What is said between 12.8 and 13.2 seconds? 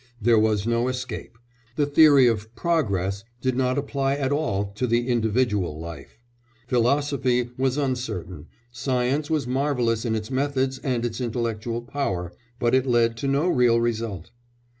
led